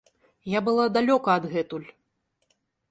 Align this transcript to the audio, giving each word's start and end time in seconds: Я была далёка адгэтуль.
Я 0.53 0.59
была 0.69 0.87
далёка 0.95 1.29
адгэтуль. 1.43 1.89